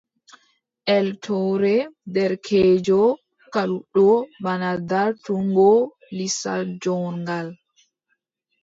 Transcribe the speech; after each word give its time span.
Eltoore 0.93 1.73
derkeejo 2.15 2.99
kalluɗo 3.53 4.07
bana 4.43 4.69
dartungo 4.89 5.71
lisal 6.17 6.61
joorngal. 6.81 7.47